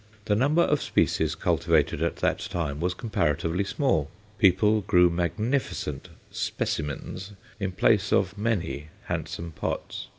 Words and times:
The 0.25 0.35
number 0.35 0.63
of 0.63 0.81
species 0.81 1.35
cultivated 1.35 2.01
at 2.01 2.15
that 2.15 2.39
time 2.39 2.79
was 2.79 2.95
comparatively 2.95 3.63
small. 3.63 4.09
People 4.39 4.81
grew 4.81 5.11
magnificent 5.11 6.09
"specimens" 6.31 7.33
in 7.59 7.71
place 7.73 8.11
of 8.11 8.35
many 8.35 8.87
handsome 9.09 9.51
pots. 9.51 10.07